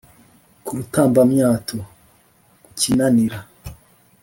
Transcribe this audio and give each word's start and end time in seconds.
ku 0.63 0.71
rutambamyato: 0.77 1.77
ku 2.63 2.69
kinanira 2.79 3.39